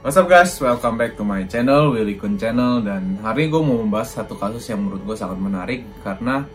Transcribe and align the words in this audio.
What's 0.00 0.16
up 0.16 0.32
guys, 0.32 0.56
welcome 0.64 0.96
back 0.96 1.12
to 1.20 1.28
my 1.28 1.44
channel, 1.44 1.92
Willy 1.92 2.16
Kun 2.16 2.40
Channel. 2.40 2.80
Dan 2.80 3.20
hari 3.20 3.52
gue 3.52 3.60
mau 3.60 3.84
membahas 3.84 4.16
satu 4.16 4.32
kasus 4.32 4.64
yang 4.72 4.80
menurut 4.80 5.04
gue 5.04 5.12
sangat 5.12 5.36
menarik 5.36 5.84
Karena 6.00 6.48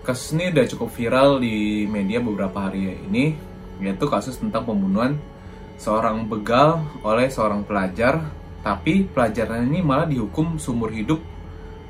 kasus 0.00 0.32
ini 0.32 0.48
udah 0.48 0.64
cukup 0.64 0.88
viral 0.96 1.36
di 1.36 1.84
media 1.84 2.16
beberapa 2.24 2.64
hari 2.64 2.96
ini 2.96 3.36
Yaitu 3.84 4.08
kasus 4.08 4.40
tentang 4.40 4.64
pembunuhan 4.64 5.20
seorang 5.76 6.32
begal 6.32 6.80
oleh 7.04 7.28
seorang 7.28 7.60
pelajar. 7.68 8.24
Tapi 8.64 9.04
pelajaran 9.04 9.68
ini 9.68 9.84
malah 9.84 10.08
dihukum 10.08 10.56
sumur 10.56 10.88
hidup 10.88 11.20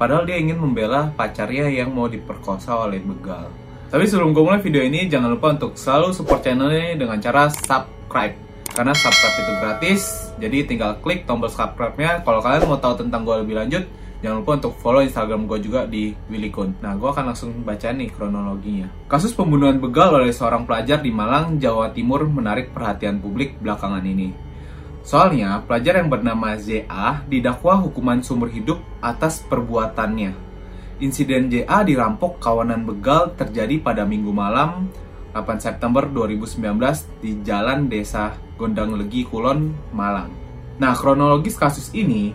Padahal 0.03 0.27
dia 0.27 0.43
ingin 0.43 0.59
membela 0.59 1.15
pacarnya 1.15 1.71
yang 1.71 1.95
mau 1.95 2.11
diperkosa 2.11 2.75
oleh 2.75 2.99
begal. 2.99 3.55
Tapi 3.87 4.03
sebelum 4.03 4.35
gue 4.35 4.43
mulai 4.43 4.59
video 4.59 4.83
ini, 4.83 5.07
jangan 5.07 5.31
lupa 5.31 5.55
untuk 5.55 5.79
selalu 5.79 6.11
support 6.11 6.43
channel 6.43 6.75
ini 6.75 6.99
dengan 6.99 7.23
cara 7.23 7.47
subscribe 7.47 8.48
karena 8.79 8.95
subscribe 8.95 9.43
itu 9.43 9.53
gratis 9.59 10.03
jadi 10.39 10.63
tinggal 10.63 11.03
klik 11.03 11.27
tombol 11.27 11.51
subscribe-nya. 11.51 12.23
Kalau 12.23 12.39
kalian 12.39 12.71
mau 12.71 12.79
tahu 12.79 13.03
tentang 13.03 13.27
gue 13.27 13.43
lebih 13.43 13.59
lanjut 13.59 13.83
jangan 14.23 14.43
lupa 14.43 14.59
untuk 14.59 14.75
follow 14.79 15.03
instagram 15.03 15.51
gue 15.51 15.59
juga 15.63 15.87
di 15.87 16.11
Willy 16.31 16.51
Kun 16.51 16.75
nah 16.79 16.95
gue 16.95 17.07
akan 17.11 17.35
langsung 17.35 17.51
baca 17.67 17.91
nih 17.91 18.07
kronologinya. 18.15 18.87
Kasus 19.11 19.35
pembunuhan 19.35 19.83
begal 19.83 20.15
oleh 20.15 20.31
seorang 20.31 20.63
pelajar 20.63 21.03
di 21.03 21.11
Malang 21.11 21.59
Jawa 21.59 21.91
Timur 21.91 22.23
menarik 22.31 22.71
perhatian 22.71 23.19
publik 23.19 23.59
belakangan 23.59 24.07
ini. 24.07 24.31
Soalnya 25.03 25.59
pelajar 25.67 25.99
yang 25.99 26.07
bernama 26.07 26.55
ZA 26.55 27.27
didakwa 27.27 27.83
hukuman 27.83 28.23
sumber 28.23 28.47
hidup 28.55 28.79
atas 29.03 29.43
perbuatannya. 29.43 30.39
Insiden 31.03 31.51
JA 31.51 31.83
dirampok 31.83 32.39
kawanan 32.39 32.87
begal 32.87 33.35
terjadi 33.35 33.83
pada 33.83 34.07
minggu 34.07 34.31
malam 34.31 34.87
8 35.35 35.63
September 35.63 36.07
2019 36.07 36.63
di 37.23 37.39
Jalan 37.43 37.87
Desa 37.87 38.48
Gondang 38.59 38.99
Legi 38.99 39.23
Kulon, 39.23 39.71
Malang. 39.95 40.35
Nah, 40.83 40.93
kronologis 40.99 41.55
kasus 41.55 41.95
ini 41.95 42.35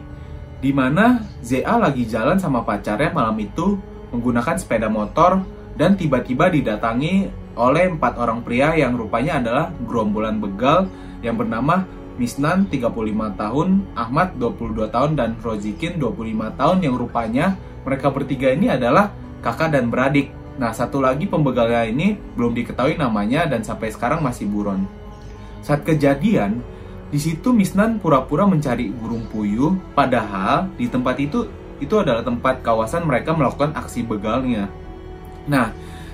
di 0.64 0.72
mana 0.72 1.20
ZA 1.44 1.76
lagi 1.76 2.08
jalan 2.08 2.40
sama 2.40 2.64
pacarnya 2.64 3.12
malam 3.12 3.36
itu 3.44 3.76
menggunakan 4.16 4.56
sepeda 4.56 4.88
motor 4.88 5.44
dan 5.76 6.00
tiba-tiba 6.00 6.48
didatangi 6.48 7.28
oleh 7.60 7.92
empat 7.92 8.16
orang 8.16 8.40
pria 8.42 8.72
yang 8.74 8.96
rupanya 8.96 9.44
adalah 9.44 9.66
gerombolan 9.84 10.40
begal 10.40 10.88
yang 11.20 11.36
bernama 11.36 11.84
Misnan 12.14 12.70
35 12.70 12.94
tahun, 13.42 13.70
Ahmad 13.98 14.38
22 14.38 14.86
tahun 14.94 15.18
dan 15.18 15.34
Rozikin 15.42 15.98
25 15.98 16.54
tahun 16.62 16.78
yang 16.86 16.96
rupanya 16.96 17.58
mereka 17.84 18.14
bertiga 18.14 18.54
ini 18.54 18.70
adalah 18.70 19.10
kakak 19.42 19.74
dan 19.74 19.90
beradik. 19.90 20.30
Nah, 20.62 20.70
satu 20.70 21.02
lagi 21.02 21.26
pembegalnya 21.26 21.90
ini 21.90 22.14
belum 22.38 22.54
diketahui 22.54 23.02
namanya 23.02 23.50
dan 23.50 23.66
sampai 23.66 23.90
sekarang 23.90 24.22
masih 24.22 24.46
buron. 24.46 24.86
Saat 25.64 25.88
kejadian, 25.88 26.60
di 27.08 27.18
situ 27.18 27.56
Misnan 27.56 28.04
pura-pura 28.04 28.44
mencari 28.44 28.92
burung 28.92 29.24
puyuh, 29.32 29.80
padahal 29.96 30.68
di 30.76 30.92
tempat 30.92 31.16
itu 31.24 31.48
itu 31.80 31.96
adalah 31.96 32.22
tempat 32.22 32.60
kawasan 32.60 33.08
mereka 33.08 33.32
melakukan 33.32 33.72
aksi 33.72 34.04
begalnya. 34.04 34.68
Nah, 35.48 35.72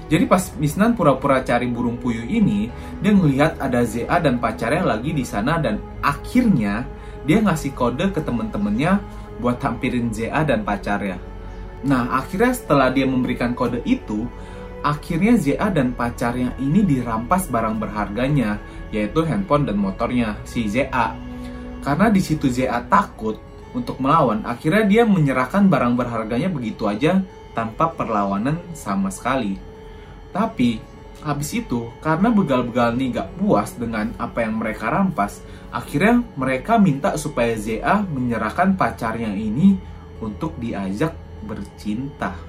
jadi 0.09 0.25
pas 0.25 0.53
Misnan 0.58 0.94
pura-pura 0.94 1.41
cari 1.41 1.66
burung 1.66 1.97
puyuh 1.97 2.25
ini, 2.25 2.69
dia 3.02 3.14
melihat 3.14 3.58
ada 3.58 3.86
ZA 3.86 4.22
dan 4.22 4.38
pacarnya 4.38 4.86
lagi 4.86 5.14
di 5.14 5.25
sana 5.25 5.58
dan 5.58 5.81
akhirnya 6.02 6.86
dia 7.25 7.41
ngasih 7.41 7.73
kode 7.78 8.09
ke 8.13 8.22
temen-temennya 8.22 9.02
buat 9.38 9.61
tampirin 9.61 10.09
ZA 10.09 10.45
dan 10.45 10.66
pacarnya. 10.66 11.17
Nah, 11.86 12.22
akhirnya 12.22 12.52
setelah 12.52 12.91
dia 12.91 13.08
memberikan 13.08 13.56
kode 13.56 13.86
itu, 13.88 14.28
akhirnya 14.81 15.35
ZA 15.35 15.67
dan 15.72 15.95
pacarnya 15.95 16.55
ini 16.59 16.83
dirampas 16.83 17.47
barang 17.52 17.80
berharganya, 17.80 18.59
yaitu 18.89 19.23
handphone 19.27 19.67
dan 19.67 19.77
motornya 19.77 20.39
si 20.47 20.67
ZA. 20.67 21.16
Karena 21.80 22.11
di 22.11 22.19
situ 22.19 22.52
ZA 22.52 22.83
takut 22.88 23.39
untuk 23.72 24.02
melawan, 24.02 24.44
akhirnya 24.44 24.83
dia 24.88 25.03
menyerahkan 25.05 25.69
barang 25.69 25.94
berharganya 25.95 26.50
begitu 26.50 26.89
aja 26.89 27.22
tanpa 27.53 27.91
perlawanan 27.94 28.59
sama 28.73 29.13
sekali. 29.13 29.59
Tapi 30.29 30.79
habis 31.19 31.51
itu, 31.51 31.91
karena 32.00 32.31
begal-begal 32.31 32.96
ini 32.96 33.11
gak 33.11 33.35
puas 33.38 33.75
dengan 33.75 34.16
apa 34.16 34.44
yang 34.44 34.56
mereka 34.57 34.88
rampas, 34.88 35.44
akhirnya 35.69 36.23
mereka 36.40 36.79
minta 36.79 37.19
supaya 37.19 37.53
ZA 37.59 38.03
menyerahkan 38.07 38.79
pacarnya 38.79 39.35
ini 39.35 39.75
untuk 40.23 40.56
diajak 40.59 41.16
bercinta. 41.44 42.48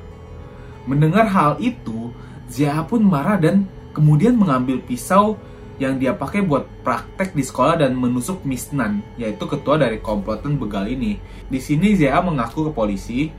Mendengar 0.90 1.30
hal 1.30 1.62
itu, 1.62 2.10
Zia 2.50 2.82
pun 2.82 3.06
marah 3.06 3.38
dan 3.38 3.62
kemudian 3.94 4.34
mengambil 4.34 4.82
pisau 4.82 5.38
yang 5.78 6.02
dia 6.02 6.18
pakai 6.18 6.42
buat 6.42 6.66
praktek 6.82 7.30
di 7.30 7.46
sekolah 7.46 7.78
dan 7.78 7.94
menusuk 7.94 8.42
Misnan, 8.42 8.98
yaitu 9.14 9.46
ketua 9.46 9.78
dari 9.78 10.02
komplotan 10.02 10.58
begal 10.58 10.90
ini. 10.90 11.22
Di 11.46 11.62
sini 11.62 11.94
Zia 11.94 12.18
mengaku 12.18 12.66
ke 12.68 12.72
polisi, 12.74 13.30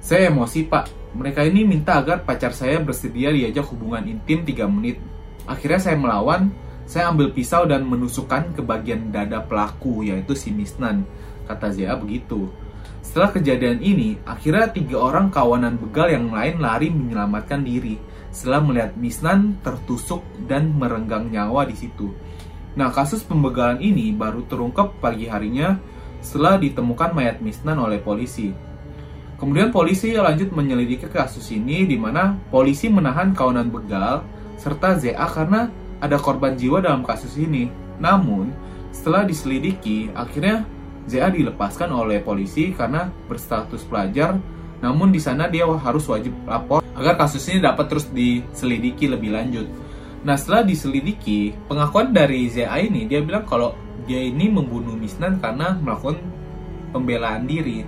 saya 0.00 0.32
emosi 0.32 0.64
pak, 0.64 1.12
mereka 1.12 1.44
ini 1.44 1.68
minta 1.68 2.00
agar 2.00 2.24
pacar 2.24 2.56
saya 2.56 2.80
bersedia 2.80 3.36
diajak 3.36 3.68
hubungan 3.68 4.08
intim 4.08 4.48
3 4.48 4.64
menit. 4.64 4.96
Akhirnya 5.44 5.84
saya 5.84 6.00
melawan, 6.00 6.48
saya 6.88 7.12
ambil 7.12 7.36
pisau 7.36 7.68
dan 7.68 7.84
menusukkan 7.84 8.56
ke 8.56 8.64
bagian 8.64 9.12
dada 9.12 9.44
pelaku, 9.44 10.08
yaitu 10.08 10.32
si 10.32 10.48
Misnan. 10.56 11.04
Kata 11.44 11.68
Zia 11.68 11.92
begitu. 12.00 12.48
Setelah 13.08 13.32
kejadian 13.32 13.80
ini, 13.80 14.20
akhirnya 14.28 14.68
tiga 14.68 15.00
orang 15.00 15.32
kawanan 15.32 15.80
begal 15.80 16.12
yang 16.12 16.28
lain 16.28 16.60
lari 16.60 16.92
menyelamatkan 16.92 17.64
diri 17.64 17.96
setelah 18.28 18.60
melihat 18.60 19.00
Misnan 19.00 19.56
tertusuk 19.64 20.20
dan 20.44 20.76
merenggang 20.76 21.32
nyawa 21.32 21.64
di 21.64 21.72
situ. 21.72 22.12
Nah, 22.76 22.92
kasus 22.92 23.24
pembegalan 23.24 23.80
ini 23.80 24.12
baru 24.12 24.44
terungkap 24.44 25.00
pagi 25.00 25.24
harinya 25.24 25.80
setelah 26.20 26.60
ditemukan 26.60 27.16
mayat 27.16 27.40
Misnan 27.40 27.80
oleh 27.80 27.96
polisi. 27.96 28.52
Kemudian 29.40 29.72
polisi 29.72 30.12
lanjut 30.12 30.52
menyelidiki 30.52 31.08
kasus 31.08 31.48
ini 31.48 31.88
di 31.88 31.96
mana 31.96 32.36
polisi 32.52 32.92
menahan 32.92 33.32
kawanan 33.32 33.72
begal 33.72 34.20
serta 34.60 35.00
ZA 35.00 35.24
karena 35.32 35.72
ada 36.04 36.20
korban 36.20 36.60
jiwa 36.60 36.84
dalam 36.84 37.00
kasus 37.08 37.40
ini. 37.40 37.72
Namun, 37.96 38.52
setelah 38.92 39.24
diselidiki, 39.24 40.12
akhirnya 40.12 40.68
ZA 41.08 41.32
dilepaskan 41.32 41.88
oleh 41.90 42.20
polisi 42.20 42.70
karena 42.76 43.08
berstatus 43.08 43.82
pelajar, 43.88 44.36
namun 44.84 45.10
di 45.10 45.18
sana 45.18 45.48
dia 45.48 45.64
harus 45.66 46.04
wajib 46.06 46.36
lapor 46.44 46.84
agar 46.94 47.16
kasus 47.16 47.48
ini 47.48 47.64
dapat 47.64 47.88
terus 47.88 48.06
diselidiki 48.12 49.08
lebih 49.08 49.32
lanjut. 49.32 49.66
Nah 50.22 50.36
setelah 50.36 50.66
diselidiki, 50.66 51.54
pengakuan 51.66 52.12
dari 52.12 52.46
ZA 52.52 52.76
ini 52.78 53.08
dia 53.08 53.24
bilang 53.24 53.48
kalau 53.48 53.74
dia 54.04 54.20
ini 54.20 54.52
membunuh 54.52 54.94
Misnan 54.94 55.40
karena 55.40 55.74
melakukan 55.78 56.20
pembelaan 56.90 57.48
diri. 57.48 57.82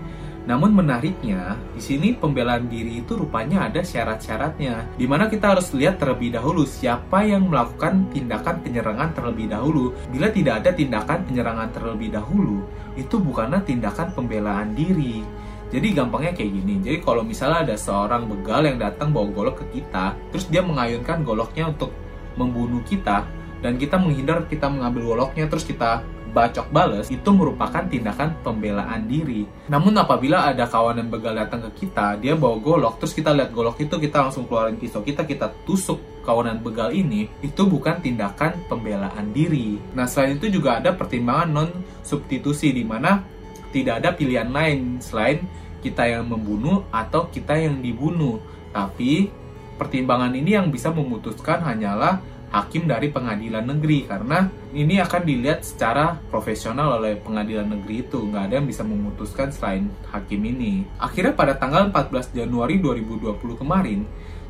Namun 0.48 0.72
menariknya, 0.72 1.58
di 1.76 1.82
sini 1.84 2.16
pembelaan 2.16 2.64
diri 2.66 3.04
itu 3.04 3.12
rupanya 3.12 3.68
ada 3.68 3.84
syarat-syaratnya. 3.84 4.96
Di 4.96 5.04
mana 5.04 5.28
kita 5.28 5.52
harus 5.52 5.70
lihat 5.76 6.00
terlebih 6.00 6.32
dahulu 6.32 6.64
siapa 6.64 7.22
yang 7.28 7.52
melakukan 7.52 8.08
tindakan 8.08 8.64
penyerangan 8.64 9.12
terlebih 9.12 9.52
dahulu. 9.52 9.92
Bila 10.08 10.32
tidak 10.32 10.64
ada 10.64 10.70
tindakan 10.72 11.28
penyerangan 11.28 11.68
terlebih 11.76 12.08
dahulu, 12.16 12.64
itu 12.96 13.16
bukanlah 13.20 13.60
tindakan 13.62 14.16
pembelaan 14.16 14.72
diri. 14.72 15.22
Jadi 15.70 15.94
gampangnya 15.94 16.34
kayak 16.34 16.50
gini. 16.50 16.74
Jadi 16.82 16.98
kalau 16.98 17.22
misalnya 17.22 17.70
ada 17.70 17.76
seorang 17.78 18.26
begal 18.26 18.66
yang 18.66 18.80
datang 18.80 19.14
bawa 19.14 19.30
golok 19.30 19.62
ke 19.62 19.78
kita, 19.78 20.18
terus 20.34 20.50
dia 20.50 20.66
mengayunkan 20.66 21.22
goloknya 21.22 21.70
untuk 21.70 21.94
membunuh 22.34 22.82
kita, 22.82 23.22
dan 23.60 23.76
kita 23.76 24.00
menghindar 24.00 24.48
kita 24.50 24.66
mengambil 24.66 25.14
goloknya, 25.14 25.46
terus 25.46 25.62
kita 25.62 26.02
bacok 26.30 26.70
bales 26.70 27.10
itu 27.10 27.30
merupakan 27.34 27.82
tindakan 27.86 28.38
pembelaan 28.40 29.04
diri. 29.10 29.44
Namun 29.66 29.98
apabila 29.98 30.46
ada 30.46 30.66
kawanan 30.66 31.10
begal 31.10 31.36
datang 31.36 31.66
ke 31.70 31.86
kita, 31.86 32.16
dia 32.18 32.38
bawa 32.38 32.56
golok, 32.62 33.02
terus 33.02 33.12
kita 33.12 33.34
lihat 33.34 33.50
golok 33.50 33.82
itu, 33.82 33.98
kita 33.98 34.26
langsung 34.26 34.46
keluarin 34.46 34.78
pisau 34.78 35.02
kita, 35.02 35.26
kita 35.26 35.50
tusuk 35.66 35.98
kawanan 36.22 36.62
begal 36.62 36.94
ini, 36.94 37.26
itu 37.42 37.66
bukan 37.66 37.98
tindakan 37.98 38.56
pembelaan 38.70 39.34
diri. 39.34 39.76
Nah 39.92 40.06
selain 40.06 40.38
itu 40.38 40.48
juga 40.48 40.78
ada 40.78 40.94
pertimbangan 40.94 41.48
non 41.50 41.70
substitusi 42.06 42.70
di 42.70 42.86
mana 42.86 43.22
tidak 43.70 44.02
ada 44.02 44.10
pilihan 44.14 44.50
lain 44.50 44.98
selain 44.98 45.42
kita 45.80 46.04
yang 46.06 46.28
membunuh 46.28 46.84
atau 46.92 47.26
kita 47.32 47.56
yang 47.56 47.80
dibunuh. 47.80 48.38
Tapi 48.70 49.30
pertimbangan 49.80 50.36
ini 50.36 50.54
yang 50.54 50.68
bisa 50.68 50.92
memutuskan 50.92 51.64
hanyalah 51.64 52.20
hakim 52.50 52.90
dari 52.90 53.14
pengadilan 53.14 53.62
negeri 53.62 54.10
karena 54.10 54.50
ini 54.74 54.98
akan 54.98 55.22
dilihat 55.22 55.62
secara 55.62 56.18
profesional 56.28 56.98
oleh 56.98 57.14
pengadilan 57.18 57.70
negeri 57.78 58.06
itu. 58.06 58.26
Nggak 58.26 58.44
ada 58.50 58.54
yang 58.58 58.66
bisa 58.66 58.82
memutuskan 58.82 59.54
selain 59.54 59.86
hakim 60.10 60.42
ini. 60.42 60.84
Akhirnya 60.98 61.34
pada 61.34 61.54
tanggal 61.54 61.90
14 61.94 62.34
Januari 62.34 62.82
2020 62.82 63.38
kemarin 63.58 64.02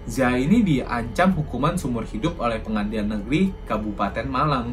Zia 0.09 0.33
ini 0.33 0.65
diancam 0.65 1.37
hukuman 1.37 1.77
sumur 1.77 2.09
hidup 2.09 2.41
oleh 2.41 2.57
pengadilan 2.65 3.21
negeri 3.21 3.53
Kabupaten 3.69 4.25
Malang. 4.25 4.73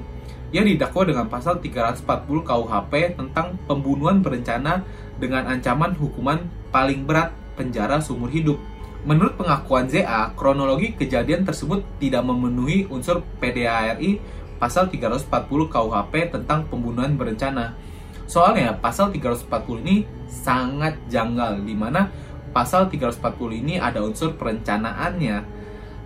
Ia 0.56 0.64
didakwa 0.64 1.04
dengan 1.04 1.28
pasal 1.28 1.60
340 1.60 2.08
KUHP 2.48 3.20
tentang 3.20 3.60
pembunuhan 3.68 4.24
berencana 4.24 4.88
dengan 5.20 5.52
ancaman 5.52 5.92
hukuman 6.00 6.48
paling 6.72 7.04
berat 7.04 7.36
penjara 7.60 8.00
sumur 8.00 8.32
hidup 8.32 8.56
Menurut 9.06 9.38
pengakuan 9.38 9.86
ZA, 9.86 10.34
kronologi 10.34 10.98
kejadian 10.98 11.46
tersebut 11.46 11.86
tidak 12.02 12.26
memenuhi 12.26 12.90
unsur 12.90 13.22
PDARI 13.38 14.18
pasal 14.58 14.90
340 14.90 15.70
KUHP 15.70 16.34
tentang 16.34 16.66
pembunuhan 16.66 17.14
berencana. 17.14 17.78
Soalnya 18.26 18.76
pasal 18.76 19.14
340 19.14 19.86
ini 19.86 19.96
sangat 20.28 20.98
janggal 21.08 21.62
di 21.64 21.78
mana 21.78 22.12
pasal 22.52 22.90
340 22.90 23.62
ini 23.64 23.78
ada 23.78 24.02
unsur 24.04 24.36
perencanaannya. 24.36 25.38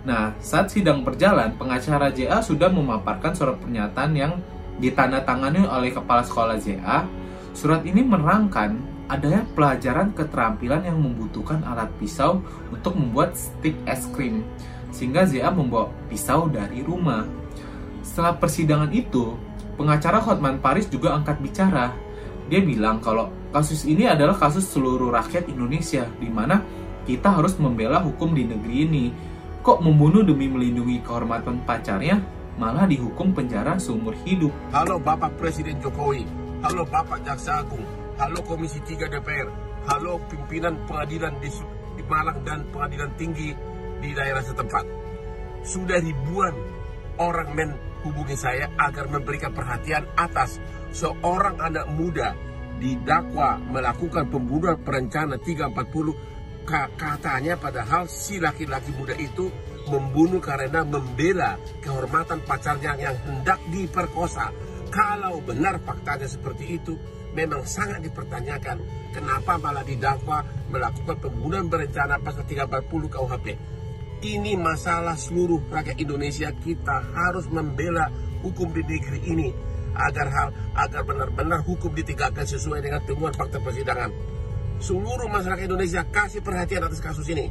Nah, 0.02 0.34
saat 0.42 0.70
sidang 0.70 1.06
berjalan, 1.06 1.54
pengacara 1.54 2.10
JA 2.10 2.42
sudah 2.42 2.68
memaparkan 2.70 3.32
surat 3.34 3.56
pernyataan 3.58 4.12
yang 4.14 4.32
ditandatangani 4.82 5.62
oleh 5.66 5.94
kepala 5.94 6.26
sekolah 6.26 6.58
JA. 6.58 7.06
Surat 7.54 7.86
ini 7.86 8.02
menerangkan 8.02 8.78
adanya 9.10 9.42
pelajaran 9.56 10.14
keterampilan 10.14 10.86
yang 10.86 10.98
membutuhkan 10.98 11.62
alat 11.66 11.90
pisau 11.98 12.42
untuk 12.70 12.94
membuat 12.94 13.34
stik 13.34 13.74
es 13.88 14.06
krim, 14.10 14.46
sehingga 14.92 15.26
ZA 15.26 15.50
membawa 15.50 15.90
pisau 16.06 16.46
dari 16.46 16.84
rumah. 16.84 17.26
Setelah 18.02 18.36
persidangan 18.36 18.90
itu, 18.92 19.34
pengacara 19.78 20.20
Hotman 20.20 20.60
Paris 20.60 20.86
juga 20.86 21.16
angkat 21.16 21.40
bicara. 21.40 21.94
Dia 22.50 22.60
bilang 22.60 23.00
kalau 23.00 23.32
kasus 23.54 23.88
ini 23.88 24.04
adalah 24.04 24.36
kasus 24.36 24.68
seluruh 24.68 25.08
rakyat 25.14 25.48
Indonesia, 25.48 26.04
di 26.20 26.28
mana 26.28 26.60
kita 27.08 27.32
harus 27.32 27.56
membela 27.56 28.02
hukum 28.02 28.36
di 28.36 28.44
negeri 28.44 28.76
ini. 28.84 29.04
Kok 29.62 29.78
membunuh 29.78 30.26
demi 30.26 30.50
melindungi 30.50 30.98
kehormatan 31.06 31.62
pacarnya, 31.62 32.18
malah 32.58 32.84
dihukum 32.84 33.30
penjara 33.30 33.78
seumur 33.78 34.12
hidup. 34.26 34.50
Halo 34.74 34.98
Bapak 34.98 35.38
Presiden 35.38 35.78
Jokowi, 35.78 36.26
halo 36.66 36.82
Bapak 36.82 37.22
Jaksa 37.22 37.62
Agung, 37.62 37.86
halo 38.20 38.44
Komisi 38.44 38.80
3 38.84 39.08
DPR, 39.08 39.48
halo 39.88 40.20
pimpinan 40.28 40.84
pengadilan 40.84 41.40
di, 41.40 41.48
di 41.96 42.02
Malang 42.04 42.44
dan 42.44 42.68
pengadilan 42.68 43.12
tinggi 43.16 43.50
di 44.02 44.10
daerah 44.12 44.44
setempat. 44.44 44.84
Sudah 45.64 45.96
ribuan 46.02 46.52
orang 47.16 47.54
menghubungi 47.56 48.36
saya 48.36 48.68
agar 48.76 49.08
memberikan 49.08 49.54
perhatian 49.54 50.04
atas 50.18 50.60
seorang 50.92 51.56
anak 51.62 51.86
muda 51.94 52.36
didakwa 52.82 53.62
melakukan 53.62 54.26
pembunuhan 54.28 54.76
perencana 54.82 55.38
340 55.38 56.66
katanya 56.98 57.58
padahal 57.58 58.06
si 58.06 58.38
laki-laki 58.38 58.94
muda 58.94 59.14
itu 59.18 59.50
membunuh 59.90 60.38
karena 60.38 60.86
membela 60.86 61.58
kehormatan 61.82 62.42
pacarnya 62.46 62.94
yang 62.98 63.16
hendak 63.26 63.58
diperkosa. 63.70 64.50
Kalau 64.92 65.40
benar 65.42 65.80
faktanya 65.82 66.28
seperti 66.28 66.76
itu, 66.76 66.94
memang 67.32 67.64
sangat 67.64 68.04
dipertanyakan 68.04 68.80
kenapa 69.12 69.56
malah 69.60 69.84
didakwa 69.84 70.44
melakukan 70.68 71.16
pembunuhan 71.20 71.68
berencana 71.68 72.20
pasal 72.20 72.44
340 72.48 73.12
KUHP. 73.12 73.46
Ini 74.22 74.54
masalah 74.54 75.18
seluruh 75.18 75.66
rakyat 75.66 75.98
Indonesia 75.98 76.48
kita 76.54 77.02
harus 77.10 77.50
membela 77.50 78.06
hukum 78.46 78.70
di 78.70 78.86
negeri 78.86 79.20
ini 79.26 79.50
agar 79.92 80.26
hal 80.30 80.48
agar 80.78 81.02
benar-benar 81.04 81.60
hukum 81.66 81.90
ditegakkan 81.92 82.46
sesuai 82.46 82.80
dengan 82.80 83.02
temuan 83.02 83.34
fakta 83.34 83.58
persidangan 83.58 84.32
seluruh 84.82 85.30
masyarakat 85.30 85.70
Indonesia 85.70 86.02
kasih 86.02 86.42
perhatian 86.42 86.82
atas 86.82 86.98
kasus 86.98 87.24
ini. 87.30 87.48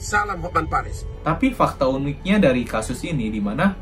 Salam 0.00 0.40
Hotman 0.40 0.70
Paris. 0.70 1.04
Tapi 1.20 1.52
fakta 1.52 1.84
uniknya 1.90 2.40
dari 2.40 2.64
kasus 2.64 3.04
ini 3.04 3.28
di 3.28 3.42
mana 3.42 3.76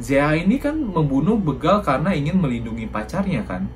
ZA 0.00 0.38
ini 0.40 0.56
kan 0.56 0.78
membunuh 0.78 1.36
begal 1.36 1.84
karena 1.84 2.16
ingin 2.16 2.40
melindungi 2.40 2.88
pacarnya 2.88 3.44
kan. 3.44 3.68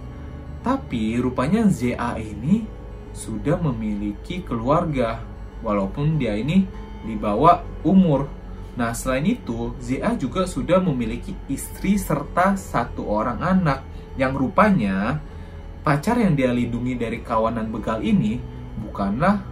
Tapi 0.62 1.16
rupanya 1.22 1.66
ZA 1.70 2.18
ini 2.18 2.66
sudah 3.14 3.58
memiliki 3.58 4.42
keluarga 4.42 5.22
walaupun 5.62 6.18
dia 6.18 6.34
ini 6.38 6.66
dibawa 7.06 7.62
umur. 7.82 8.30
Nah, 8.78 8.94
selain 8.94 9.26
itu, 9.26 9.74
ZA 9.82 10.14
juga 10.14 10.46
sudah 10.46 10.78
memiliki 10.78 11.34
istri 11.50 11.98
serta 11.98 12.54
satu 12.54 13.10
orang 13.10 13.42
anak 13.42 13.82
yang 14.14 14.34
rupanya 14.34 15.18
pacar 15.82 16.18
yang 16.18 16.38
dia 16.38 16.54
lindungi 16.54 16.94
dari 16.94 17.18
kawanan 17.22 17.70
begal 17.74 18.02
ini 18.02 18.38
bukanlah 18.78 19.42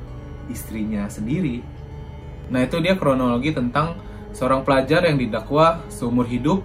istrinya 0.47 1.11
sendiri. 1.11 1.63
Nah, 2.51 2.63
itu 2.63 2.79
dia 2.79 2.95
kronologi 2.95 3.51
tentang 3.51 3.99
seorang 4.31 4.63
pelajar 4.63 5.03
yang 5.07 5.19
didakwa 5.19 5.83
seumur 5.91 6.27
hidup 6.31 6.63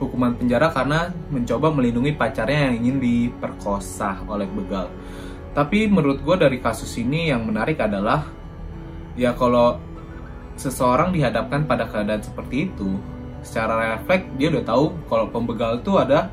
hukuman 0.00 0.32
penjara 0.34 0.72
karena 0.72 1.12
mencoba 1.28 1.68
melindungi 1.70 2.16
pacarnya 2.16 2.72
yang 2.72 2.74
ingin 2.82 2.96
diperkosa 2.98 4.24
oleh 4.24 4.48
begal. 4.48 4.88
Tapi 5.52 5.86
menurut 5.86 6.24
gue 6.24 6.36
dari 6.40 6.58
kasus 6.58 6.90
ini 6.96 7.28
yang 7.28 7.44
menarik 7.44 7.76
adalah 7.78 8.24
ya 9.14 9.36
kalau 9.36 9.76
seseorang 10.56 11.12
dihadapkan 11.12 11.68
pada 11.68 11.84
keadaan 11.84 12.24
seperti 12.24 12.72
itu, 12.72 12.96
secara 13.44 14.00
refleks 14.00 14.26
dia 14.40 14.48
udah 14.48 14.64
tahu 14.64 14.84
kalau 15.06 15.28
pembegal 15.28 15.78
itu 15.78 15.94
ada 16.00 16.32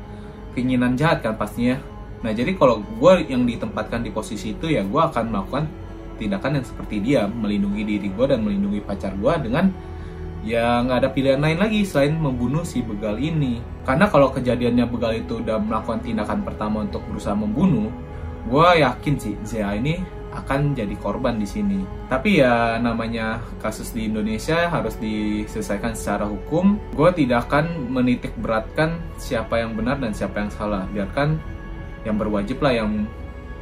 keinginan 0.56 0.96
jahat 0.96 1.20
kan 1.20 1.36
pastinya 1.36 1.76
Nah 2.18 2.34
jadi 2.34 2.50
kalau 2.58 2.82
gue 2.82 3.30
yang 3.30 3.46
ditempatkan 3.46 4.02
di 4.02 4.10
posisi 4.10 4.54
itu 4.54 4.66
ya 4.66 4.82
gue 4.82 4.98
akan 4.98 5.30
melakukan 5.30 5.70
tindakan 6.18 6.58
yang 6.58 6.66
seperti 6.66 6.96
dia 6.98 7.30
melindungi 7.30 7.86
diri 7.86 8.08
gue 8.10 8.26
dan 8.26 8.42
melindungi 8.42 8.82
pacar 8.82 9.14
gue 9.14 9.34
dengan 9.46 9.70
ya 10.46 10.82
nggak 10.84 10.98
ada 11.02 11.10
pilihan 11.10 11.40
lain 11.42 11.58
lagi 11.58 11.82
selain 11.82 12.14
membunuh 12.18 12.62
si 12.62 12.82
begal 12.82 13.18
ini. 13.18 13.58
Karena 13.82 14.06
kalau 14.06 14.30
kejadiannya 14.30 14.86
begal 14.86 15.16
itu 15.16 15.40
udah 15.40 15.58
melakukan 15.58 16.04
tindakan 16.04 16.44
pertama 16.44 16.84
untuk 16.84 17.02
berusaha 17.08 17.34
membunuh, 17.34 17.88
gue 18.46 18.68
yakin 18.84 19.14
sih 19.16 19.34
Zia 19.42 19.74
ini 19.74 19.98
akan 20.28 20.76
jadi 20.76 20.92
korban 21.00 21.40
di 21.40 21.48
sini. 21.48 21.80
Tapi 22.06 22.44
ya 22.44 22.76
namanya 22.78 23.40
kasus 23.58 23.90
di 23.96 24.06
Indonesia 24.06 24.68
harus 24.68 24.94
diselesaikan 25.00 25.96
secara 25.96 26.28
hukum. 26.28 26.76
Gue 26.92 27.10
tidak 27.16 27.48
akan 27.48 27.88
menitik 27.88 28.36
beratkan 28.38 29.00
siapa 29.16 29.58
yang 29.58 29.74
benar 29.74 29.98
dan 29.98 30.12
siapa 30.12 30.44
yang 30.44 30.52
salah. 30.52 30.84
Biarkan 30.92 31.40
yang 32.04 32.16
berwajib 32.20 32.60
lah 32.60 32.76
yang 32.76 33.08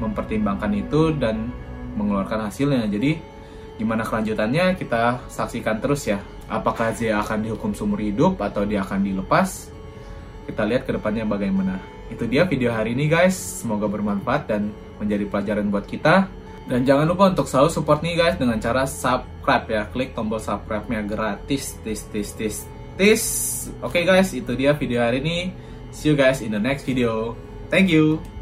mempertimbangkan 0.03 0.73
itu 0.77 1.15
dan 1.17 1.49
mengeluarkan 1.97 2.51
hasilnya. 2.51 2.85
Jadi 2.91 3.17
gimana 3.81 4.05
kelanjutannya 4.05 4.77
kita 4.77 5.25
saksikan 5.31 5.81
terus 5.81 6.05
ya. 6.09 6.21
Apakah 6.47 6.95
Zia 6.95 7.19
akan 7.19 7.43
dihukum 7.43 7.75
seumur 7.75 7.99
hidup 7.99 8.39
atau 8.39 8.63
dia 8.63 8.87
akan 8.87 9.03
dilepas? 9.03 9.71
Kita 10.47 10.63
lihat 10.63 10.87
ke 10.87 10.95
depannya 10.95 11.27
bagaimana. 11.27 11.83
Itu 12.07 12.31
dia 12.31 12.47
video 12.47 12.71
hari 12.71 12.95
ini 12.95 13.11
guys. 13.11 13.35
Semoga 13.35 13.91
bermanfaat 13.91 14.47
dan 14.47 14.71
menjadi 15.03 15.27
pelajaran 15.27 15.67
buat 15.75 15.91
kita. 15.91 16.31
Dan 16.67 16.87
jangan 16.87 17.07
lupa 17.07 17.31
untuk 17.31 17.51
selalu 17.51 17.71
support 17.71 17.99
nih 18.03 18.15
guys 18.15 18.37
dengan 18.39 18.59
cara 18.63 18.87
subscribe 18.87 19.67
ya. 19.67 19.83
Klik 19.91 20.15
tombol 20.15 20.39
subscribe-nya 20.39 21.03
gratis. 21.03 21.79
Tis 21.83 22.07
tis 22.11 22.31
tis 22.39 22.57
tis. 22.95 23.25
Oke 23.83 24.03
okay 24.03 24.03
guys, 24.07 24.31
itu 24.31 24.55
dia 24.55 24.71
video 24.79 25.03
hari 25.03 25.19
ini. 25.19 25.51
See 25.91 26.11
you 26.11 26.17
guys 26.19 26.43
in 26.43 26.55
the 26.55 26.63
next 26.63 26.87
video. 26.87 27.35
Thank 27.71 27.91
you. 27.91 28.36